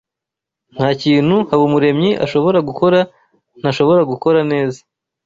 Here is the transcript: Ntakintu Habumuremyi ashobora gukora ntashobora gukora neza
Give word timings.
Ntakintu 0.75 1.35
Habumuremyi 1.49 2.11
ashobora 2.25 2.59
gukora 2.67 2.99
ntashobora 3.59 4.01
gukora 4.11 4.39
neza 4.51 4.79